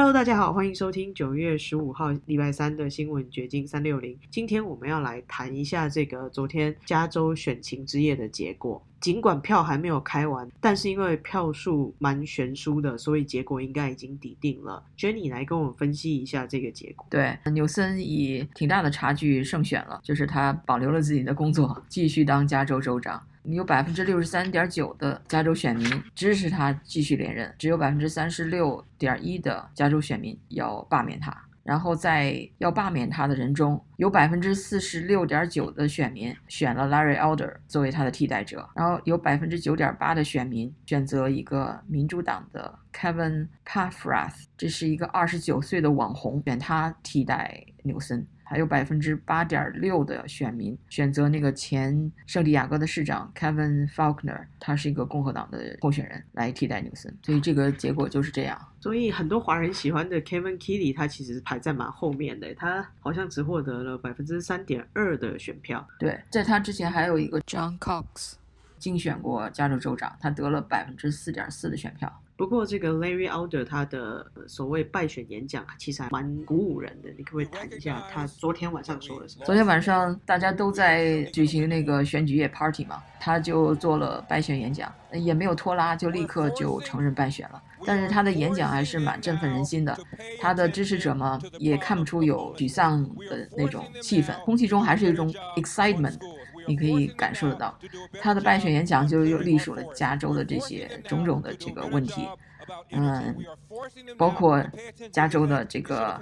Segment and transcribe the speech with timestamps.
[0.00, 4.16] Hello，大家好，欢迎收听九月十五号礼拜三的新闻掘金三六零。
[4.30, 8.80] 今天我们要来谈一下这个昨天加州选情之夜的结果。
[9.00, 14.82] 尽管票还没有开完，但是因为票数蛮悬殊的，所以结果应该已经抵定了。
[14.96, 17.06] Jenny 来跟我们分析一下这个结果。
[17.10, 23.22] 对，纽森以挺大的差距胜选了，就是他保留了自己的工作，继续当加州州长。
[23.44, 31.34] 有百分之六十三点九的加州选民支持他继续连任，只有百分之三十六点一的加州选民要罢免他。
[31.68, 48.26] 然后在要罢免他的人中，有百分之四十六点九的选民选了 Larry Elder 作为他的替代者，然后有百分之九点八的选民选择一个民主党的 Kevin Paffrath，这是一个二十九岁的网红，选他替代纽森。
[48.48, 58.58] 还有百分之八点六的选民选择那个前圣地亚哥的市长 Kevin Faulkner，他是一个共和党的候选人来替代纽森，所以这个结果就是这样。
[58.80, 65.86] 所以很多华人喜欢的 Kevin Kelly，他其实排在蛮后面的，他好像只获得了百分之三点二的选票。
[65.98, 68.34] 对，在他之前还有一个 John Cox，
[68.78, 72.22] 竞选过加州州长，他得了百分之四点四的选票。
[72.38, 77.10] 不过，这个 Larry Elder 他的所谓败选演讲其实还蛮鼓舞人的。
[77.18, 79.44] 你可不可以谈一下他昨天晚上说了什么？
[79.44, 87.60] 昨天晚上大家都在举行那个选举夜 party 嘛，他就做了败选演讲，也没有拖拉，就立刻就承认败选了。
[87.84, 89.98] 但是他的演讲还是蛮振奋人心的，
[90.40, 96.16] 他的支持者嘛也看不出有沮丧的那种气氛，空气中还是一种 excitement。
[96.68, 97.76] 你可以感受得到，
[98.20, 102.28] 他的败选演讲就又隶属了加州的这些种种的这个问题，
[102.90, 103.34] 嗯，
[104.16, 104.62] 包括
[105.10, 106.20] 加州的这个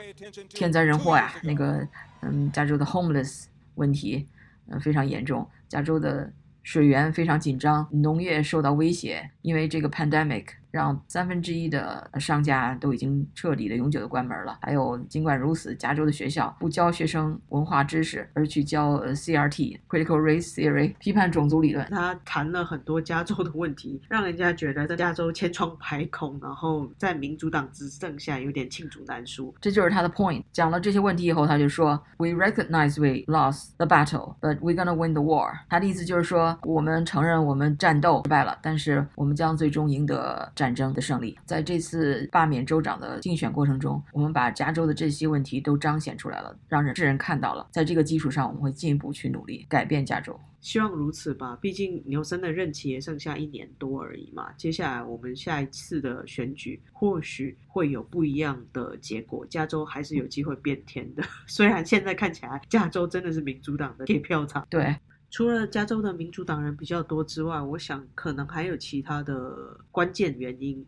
[0.48, 1.86] 天灾人祸呀，那个
[2.22, 4.26] 嗯，加州的 homeless 问题，
[4.68, 10.46] 嗯，非常严重，加州的水源非常紧张，农业受到威胁，因为这个 pandemic。
[10.72, 14.58] 让三分之一的商家都已经彻底的永久的关门了。
[14.60, 21.86] 还有，尽管如此，加州的学校不教学生文化知识，而去教 CRT（Critical Race Theory） 批判种族理论。
[21.88, 29.54] 他谈了很多加州的问题，让人家觉得在加州千疮百孔，然后在民主党执政下有点罄竹难书。
[29.62, 30.42] 这就是他的 point。
[30.52, 40.76] 讲了这些问题以后，他就说：“We recognize we lost the battle, but we're gonna win the war。”他的意思就是说，我们承认我们战斗失败了，但是我们将最终赢得战。
[40.76, 47.66] 争的胜利，在这次罢免州长的竞选过程中，我们把加州的这些问题都彰显出来了，让人世人看到了。
[47.72, 50.38] 在这个基础上，我们会进一步去努力改变加州。
[50.60, 54.52] 希望如此吧，毕竟牛森的任期也剩下一年多而已嘛。
[54.58, 61.22] 接下来我们下一次的选举或许会有不一样的结果，加州还是有机会变天的。
[61.48, 64.66] 虽然现在看起来加州真的是民主党的铁票仓。
[64.68, 64.94] 对。
[65.36, 70.82] 除了加州的民主党人比较多之外，我想可能还有其他的关键原因。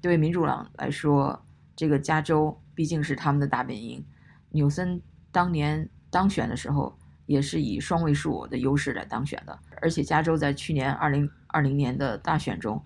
[0.00, 1.44] 对民主党来说，
[1.74, 4.06] 这个加州毕竟是他们的大本营。
[4.50, 9.58] 纽森当年当选的时候，也是以双位数的优势来当选的。
[9.82, 12.80] 而且加州在去年二零二零年的大选中，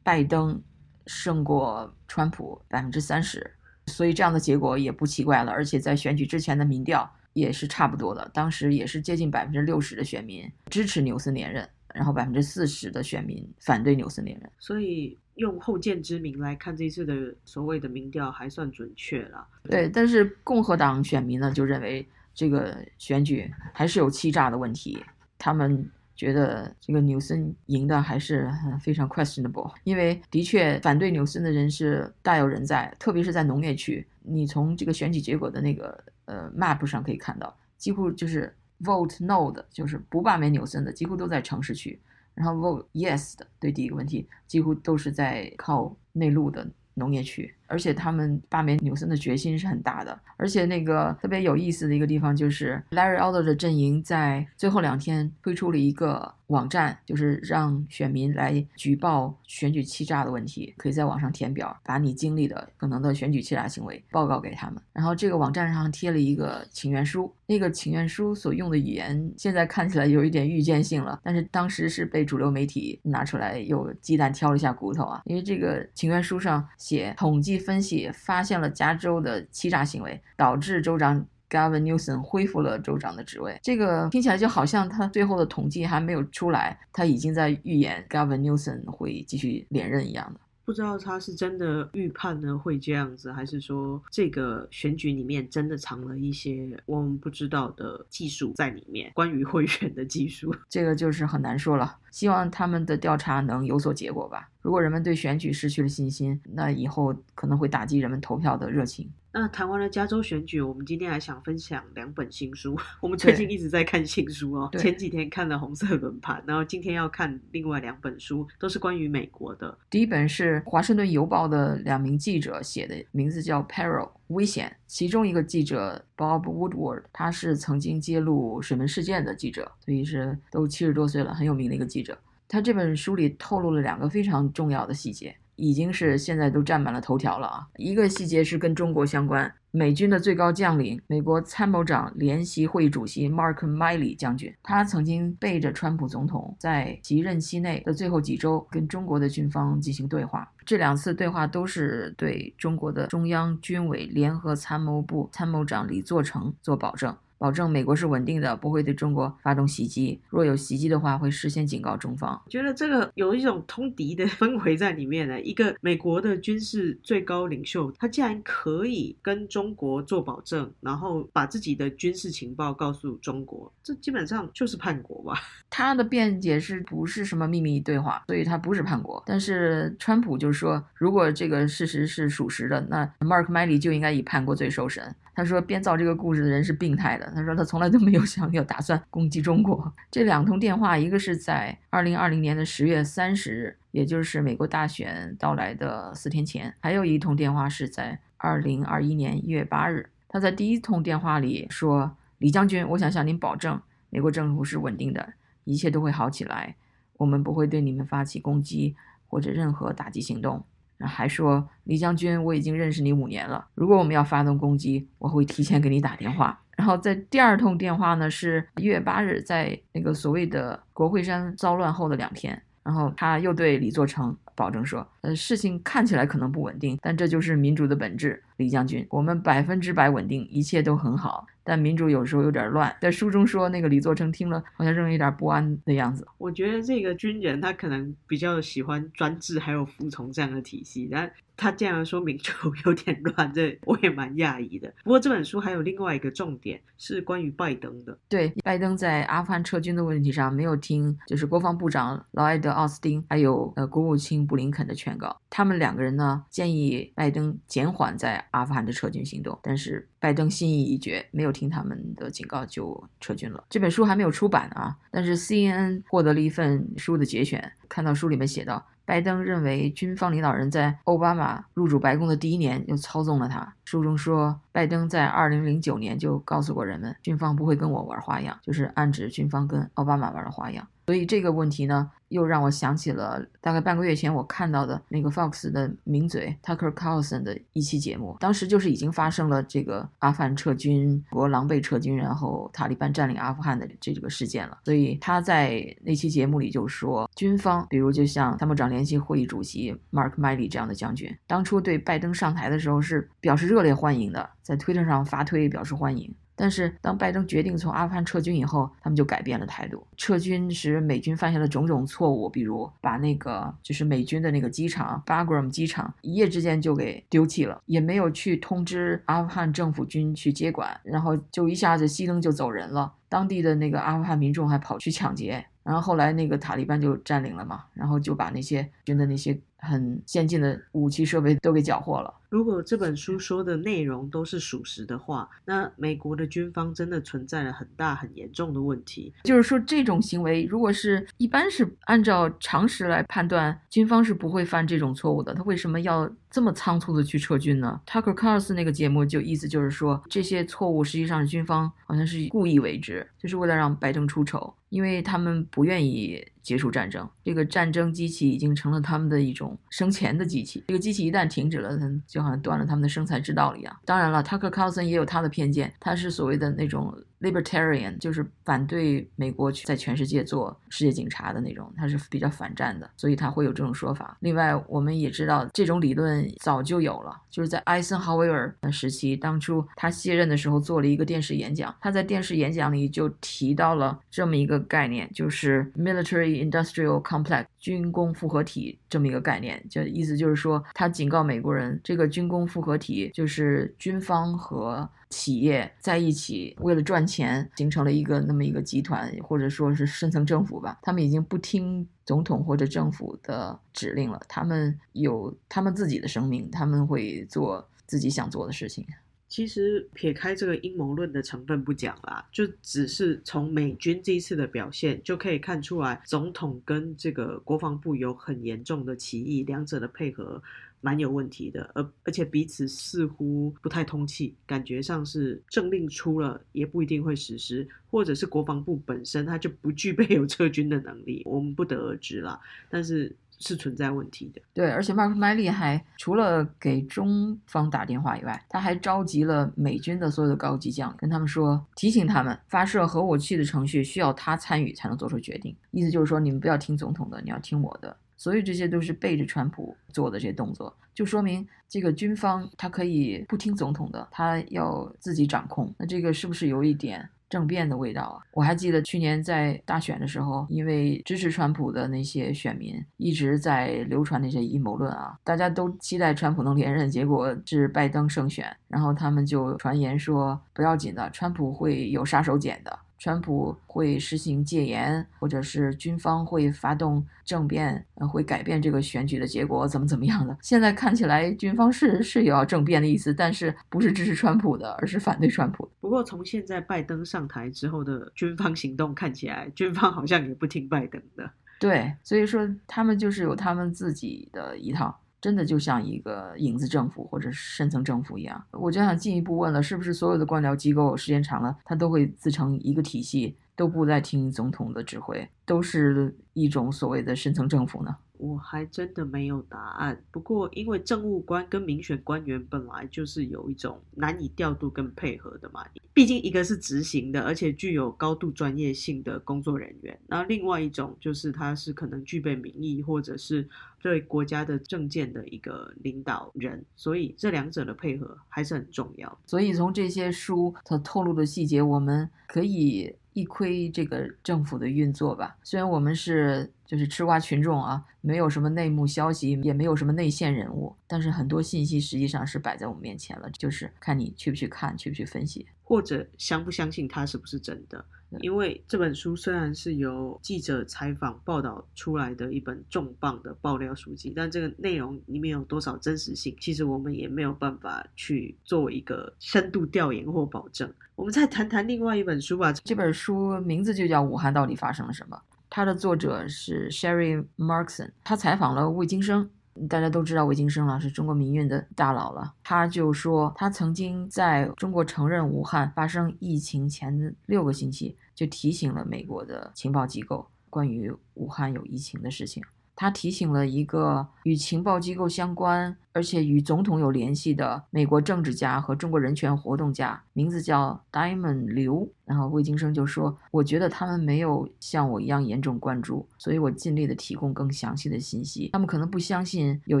[0.02, 0.62] 拜登
[1.06, 3.54] 胜过川普百分之三十，
[3.86, 5.50] 所以这样的结果也不奇怪了。
[5.50, 7.10] 而且在选举之前的民调。
[7.32, 14.50] 也是差不多的，当时也是接近百分之六十的选民支持纽森连任，然后百分之四十的选民反对纽森连任。
[14.58, 19.46] 所以用后见之明来看，这次的所谓的民调还算准确了。
[19.64, 25.02] 对，但是共和党选民呢就认为这个选举还是有欺诈的问题，
[25.38, 28.50] 他们觉得这个纽森赢的还是
[28.80, 34.06] 非常 questionable，因为的确反对纽森的人是大有人在，特别是在农业区。
[34.22, 36.02] 你从这个选举结果的那个。
[36.24, 41.98] 呃，map 上可以看到，几乎就是 vote no 的，就是不罢免纽森的，几乎都在城市区；
[42.32, 47.52] 然后 vote yes 的，对第一个问题，几乎都是在靠内陆的农业区。
[47.66, 50.18] 而且他们罢免纽森的决心是很大的。
[50.36, 56.34] 而且那个特别有意思的一个地方就是 Larry Elder 的阵营在最后两天推出了一个。
[56.48, 64.78] 网站就是让选民来举报选举欺诈的问题，可以在网上填表，把你经历的可能的选举欺诈行为报告给他们。
[64.92, 81.24] 然后这个网站上贴了一个请愿书，那个请愿书所用的语言现在看起来有一点预见性了，但是当时是被主流媒体拿出来又鸡蛋挑了一下骨头啊，因为这个请愿书上写统计分析发现了加州的欺诈行为，导致州长。
[81.52, 90.40] Gavin Newsom 恢复了州长的职位，这个听起来就好像他最后的统计还没有出来，他已经在预言 Gavin Newsom 会继续连任一样的。
[90.64, 101.96] 不知道他是真的预判呢会这样子，还是说这个选举里面真的藏了一些我们不知道的技术在里面，关于贿选的技术， 这个就是很难说了。
[102.10, 104.48] 希望他们的调查能有所结果吧。
[104.60, 109.10] 如果人们对选举失去了信心，那以后可能会打击人们投票的热情。
[109.34, 112.78] 那谈完了加州选举，我们今天还想分享两本新书。
[113.00, 119.78] 我们最近一直在看新书哦，前几天看了《红色轮盘》，然后今天要看另外两本书，都是关于美国的。
[119.88, 124.76] 第一本是《华盛顿邮报》的两名记者写的，名字叫《Peril》危险。
[124.86, 132.18] 其中一个记者 Bob Woodward，他是曾经揭露水门事件的记者，所以是都七十多岁了，很有名的一个记者。
[132.46, 135.34] 他这本书里透露了两个非常重要的细节。
[135.62, 137.68] 已经是现在都占满了头条了啊！
[137.76, 150.50] 一个细节是跟中国相关，美军的最高将领、美国参谋长联席会议主席 Mark Milley 将军，他曾经背着川普总统在其任期内的最后几周跟中国的军方进行对话。
[150.66, 157.16] 这两次对话都是对中国的中央军委联合参谋部参谋长李作成做保证。
[157.42, 160.20] 保证美国是稳定的，不会对中国发动袭击。
[160.30, 162.40] 若有袭击的话，会事先警告中方。
[162.48, 165.40] 觉得这个有一种通敌的 氛围在里面呢。
[165.42, 175.40] 一个美国的军事最高领袖，他竟然可以跟中国做保证，然后把自己的军事情报告诉中国，这基本上就是叛国吧？
[175.68, 178.22] 他的辩解是不是什么秘密对话？
[178.28, 179.20] 所以他不是叛国。
[179.26, 185.12] 但是川普就是说，如果这个事实是属实的，那 Mark Milley 就应该以叛国罪受审。
[185.34, 187.30] 他说，编造这个故事的人是病态的。
[187.34, 189.92] 他说，他从来都没有想要打算攻击中国。
[190.10, 200.10] 这两通电话，一个是在二零二零年的十月三十日，也就是美国大选到来的四天前；还有一通电话是在二零二一年一月八日。
[200.28, 203.80] 他在第一通电话里说：“李将军，我想向您保证，
[204.10, 205.32] 美国政府是稳定的，
[205.64, 206.76] 一切都会好起来，
[207.16, 208.96] 我们不会对你们发起攻击
[209.28, 210.64] 或者任何打击行动。”
[211.06, 213.66] 还说李将军，我已经认识你五年了。
[213.74, 216.58] 如果我们要发动攻击，我会提前给你打电话。
[216.76, 222.60] 然后在第二通电话呢，是一月八日，在那个所谓的国会山骚乱后的两天。
[222.84, 228.42] 然后他又对李作成保证说：“呃，事情看起来可能不稳定，但这就是民主的本质。
[228.56, 236.26] 李将军，我们百分之百稳定，一切都很好。”但民主有时候有点乱，在书中说那个李作成听了好像仍有点不安的样子。
[236.36, 242.52] 我觉得这个军人他可能比较喜欢专制还有服从这样的体系，但他这样说民主
[242.84, 244.92] 有点乱，这我也蛮讶异的。
[245.04, 248.18] 不过这本书还有另外一个重点是关于拜登的。
[248.28, 261.52] 对，拜登在阿富汗撤军的问题上没有听，就是国防部长劳埃德·奥斯汀还有呃国务卿布林肯的劝告，他们两个人呢建议拜登减缓在阿富汗的撤军行动，但是拜登心意已决，没有。
[261.52, 263.62] 听他们的警告就撤军了。
[263.68, 268.82] 这本书还没有出版啊，但是 CNN 获得了一份书的节选，看到书里面写道。
[269.04, 273.74] 拜登认为军方领导人在奥巴马入主白宫的第一年就操纵了他。
[273.84, 280.86] 书中说，拜登在2009年就告诉过人们，军方不会跟我玩花样，就是暗指军方跟奥巴马玩的花样。
[281.12, 294.78] 所以这个问题呢，又让我想起了大概半个月前我看到的那个 Fox 的名嘴 Tucker Carlson 的一期节目，当时就是已经发生了这个阿富汗撤军，国狼狈撤军，然后塔利班占领阿富汗的这个事件了。
[294.86, 306.34] 所以他在那期节目里就说，军方比如就像参谋长联席会议主席 Mark Milley 这样的将军，当初对拜登上台的时候是表示热烈欢迎的，在推特上发推表示欢迎。
[306.54, 310.06] 但是，当拜登决定从阿富汗撤军以后，他们就改变了态度。
[310.16, 323.12] 撤军时，美军犯下了种种错误，比如把那个就是美军的那个机场巴格 a m 机场一夜之间就给丢弃了，也没有去通知阿富汗政府军去接管，然后就一下子熄灯就走人了。
[323.28, 332.32] 当地的那个阿富汗民众还跑去抢劫，然后后来那个塔利班就占领了嘛，然后就把那些军的那些很先进的武器设备都给缴获了。
[332.52, 339.32] 如果这本书说的内容都是属实的话，那美国的军方真的存在了很大很严重的问题。
[339.44, 345.54] 就是说，这种行为如果是一般是按照常识来判断，军方是不会犯这种错误的。
[345.54, 357.26] 他为什么要这么仓促的去撤军呢？Tucker Carlson 那个节目就意思就是说，这些错误实际上是军方好像是故意为之，就是为了让拜登出丑，因为他们不愿意结束战争。
[357.42, 360.84] 这个战争机器已经成了他们的一种生钱的机器。
[360.88, 363.96] 这个机器一旦停止了，他就好像断了他们的生财之道一样。
[364.04, 374.36] 当然了，Tucker Carlson 也有他的偏见，他是所谓的那种 libertarian，就是反对美国去在全世界做世界警察的那种，他是比较反战的，所以他会有这种说法。
[374.40, 392.32] 另外，我们也知道这种理论早就有了，就是在艾森豪威尔的时期，当初他卸任的时候做了一个电视演讲，他在电视演讲里就提到了这么一个概念，就是 military industrial complex 军工复合体这么一个概念，就意思就是说，他警告美国人这个。
[392.32, 397.68] 军工复合体就是军方和企业在一起为了赚钱。
[397.76, 400.98] 形成了一个那么一个集团，或者说是深层政府吧。
[401.02, 409.06] 他们已经不听总统或者政府的指令了，他们有他们自己的生命，他们会做自己想做的事情。
[409.48, 420.62] 其实撇开这个阴谋论的成分不讲啦，就只是从美军这一次的表现就可以看出来，总统跟这个国防部有很严重的歧义，两者的配合
[421.02, 432.58] 蛮有问题的，而而且彼此似乎不太通气，感觉上是政令出了也不一定会实施，或者是国防部本身它就不具备有 撤军的能力，我们不得而知啦。
[432.88, 433.36] 但是。
[433.62, 448.16] 是存在问题的，对，而且 Mark Miley 还除了给中方打电话以外，他还召集了美军的所有的高级将，跟他们说，提醒他们发射核武器的程序需要他参与才能做出决定，意思就是说，你们不要听总统的，你要听我的。
[448.36, 455.94] 所以这些都是背着川普做的这些动作，就说明这个军方他可以不听总统的，他要自己掌控。
[455.96, 457.28] 那这个是不是有一点？
[457.52, 458.40] 政变的味道啊！
[458.54, 472.98] 我还记得去年在大选的时候，因为支持川普的那些选民一直在流传那些阴谋论啊，大家都期待川普能连任，结果是拜登胜选，然后他们就传言说不要紧的，川普会有杀手锏的。
[473.18, 480.56] 川普会实行戒严，或者是军方会发动政变，呃，会改变这个选举的结果，怎么怎么样的？
[480.60, 485.88] 现在看起来，军方是是有要政变的意思，但是不是支持川普的，而是反对川普。
[486.02, 491.48] 不过，从现在拜登上台之后的军方行动看起来，军方好像也不听拜登的。
[491.78, 495.18] 对，所以说他们就是有他们自己的一套。
[495.40, 508.16] 真的就像一个影子政府或者深层政府一样，我就想进一步问了，是不是所有的官僚机构时间长了，他都会自成一个体系，都不再听总统的指挥，都是一种所谓的深层政府呢？
[508.42, 510.20] 我还真的没有答案。
[510.32, 523.68] 不过，因为政务官跟民选官员本来就是有一种难以调度跟配合的嘛，毕竟一个是执行的，而且具有高度专业性的工作人员，那另外一种就是他是可能具备民意或者是
[524.02, 529.38] 对国家的政见的一个领导人，所以这两者的配合还是很重要。
[529.46, 533.14] 所以从这些书它透露的细节，我们可以。
[533.32, 535.56] 一窥这个政府的运作吧。
[535.62, 548.04] 虽然我们是就是吃瓜群众啊，没有什么内幕消息，也没有什么内线人物，但是很多信息实际上是摆在我们面前了，就是看你去不去看，去不去分析，或者相不相信它是不是真的。
[548.40, 560.92] 因为这本书虽然是由记者采访报道出来的一本重磅的爆料书籍，但这个内容里面有多少真实性，其实我们也没有办法去做一个深度调研或保证。
[561.14, 562.72] 我们再谈谈另外一本书吧。
[562.72, 565.36] 这本书名字就叫《武汉到底发生了什么》，
[565.68, 569.50] 它的作者是 Sherry Markson，他采访了魏京生。
[569.88, 572.52] 大家都知道韦京生了，是中国民运的大佬了。
[572.62, 582.62] 他就说，他曾经在中国承认武汉发生疫情前的六个星期，就提醒了美国的情报机构关于武汉有疫情的事情。
[582.94, 592.08] 他提醒了一个与情报机构相关，而且与总统有联系的美国政治家和中国人权活动家，名字叫 Diamond 刘。
[592.24, 598.70] 然后魏京生就说：“我觉得他们没有像我一样严重关注，所以我尽力的提供更详细的信息。
[598.72, 600.00] 他们可能不相信有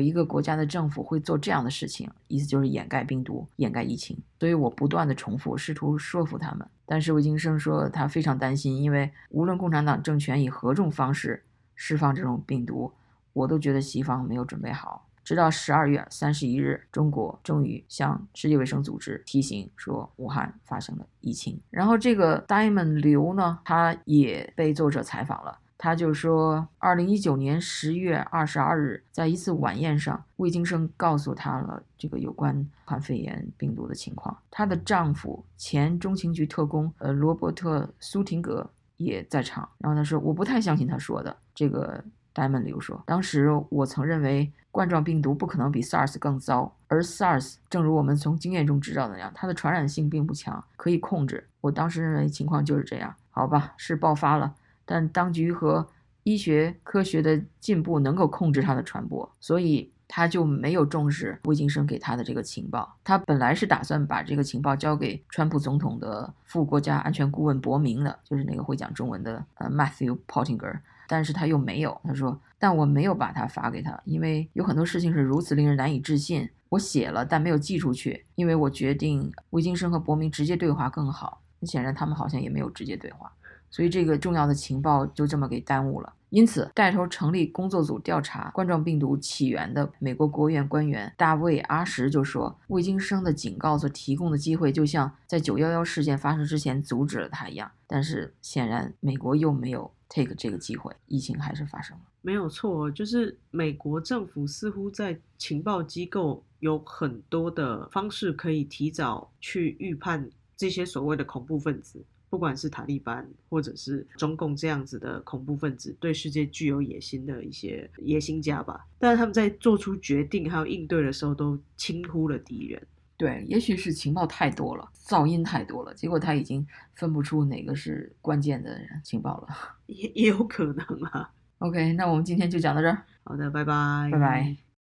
[0.00, 4.16] 一个国家的政府会做这样的事情，意思就是掩盖病毒、掩盖疫情。
[4.38, 6.66] 所以我不断的重复，试图说服他们。
[6.86, 11.42] 但是魏京生说他非常担心，因为无论共产党政权以何种方式。”
[11.74, 12.92] 释放这种病毒，
[13.32, 15.08] 我都觉得西方没有准备好。
[15.24, 21.60] 直到十二月三十一日，中国终于向世界卫生组织提醒说武汉发生了疫情。
[21.70, 34.36] 然后这个 Diamond 刘呢，他也被作者采访了，他就说，二零一九年十月二十二日，在一次晚宴上，魏京生告诉他了这个有关武汉肺炎病毒的情况。
[34.50, 38.68] 她的丈夫前中情局特工呃罗伯特苏廷格。
[38.98, 42.02] 也在场，然后他说：“我不太相信他说的。”这个
[42.34, 51.46] Diamond 刘说：“当时我曾认为冠状病毒不可能比 SARS 更糟，而 SARS 正如我们从经验中知道的那样，它的传染性并不强，可以控制。
[51.60, 53.14] 我当时认为情况就是这样。
[53.30, 54.54] 好吧，是爆发了，
[54.84, 55.88] 但当局和
[56.22, 62.94] 医学科学的进步能够控制它的传播，所以。”他就没有重视魏京生给他的这个情报。
[63.02, 71.98] 他本来是打算把这个情报交给川普总统的副国家安全顾问伯明的，就是那个会讲中文的呃 Matthew Pottinger，但是他又没有。
[72.04, 76.46] 他说：“但我没有把它发给他，因为有很多事情是如此令人难以置信。
[76.68, 81.40] 我写了，但没有寄出去，因为我决定魏京生和伯明直接对话更好。
[81.62, 83.32] 显然他们好像也没有直接对话。”
[83.72, 86.12] 所以这个重要的情报就这么给耽误了。
[86.28, 102.04] 因此，带头成立工作组调查冠状病毒起源的美国国务院官员大卫·阿什就说：“未经生的警告所提供的机会，就像在911事件发生之前阻止了他一样。”但是，显然美国又没有 take 这个机会，疫情还是发生了。
[102.22, 112.02] 没有错，就是美国政府似乎在情报机构有很多的方式可以提早去预判这些所谓的恐怖分子。
[112.32, 122.82] 不管是塔利班或者是中共这样子的恐怖分子，对世界具有野心的一些野心家吧，但是他们在做出决定还有应对的时候，都轻忽了敌人。
[123.18, 129.48] 对，也许是情报太多了，噪音太多了，结果他已经分不出哪个是关键的情报了，
[129.88, 131.30] 也也有可能啊。
[131.58, 133.04] OK，那我们今天就讲到这儿。
[133.24, 134.71] 好的，拜拜，拜拜。